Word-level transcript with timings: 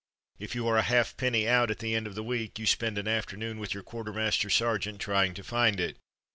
If 0.39 0.55
you 0.55 0.67
are 0.67 0.77
a 0.77 0.81
halfpenny 0.81 1.47
out 1.47 1.69
at 1.69 1.77
the 1.77 1.93
end 1.93 2.07
of 2.07 2.15
the 2.15 2.23
week, 2.23 2.57
you 2.57 2.65
spend 2.65 2.97
an 2.97 3.07
afternoon 3.07 3.59
with 3.59 3.75
your 3.75 3.83
quartermaster 3.83 4.49
sergeant 4.49 4.99
trying 4.99 5.35
to 5.35 5.43
find 5.43 5.79
it. 5.79 5.95